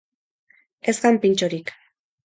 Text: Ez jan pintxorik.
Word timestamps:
Ez 0.93 0.97
jan 1.03 1.21
pintxorik. 1.27 1.75